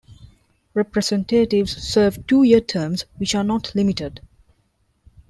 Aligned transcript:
Representatives 0.73 1.77
serve 1.87 2.25
two-year 2.25 2.59
terms 2.61 3.05
which 3.19 3.35
are 3.35 3.43
not 3.43 3.75
limited. 3.75 4.19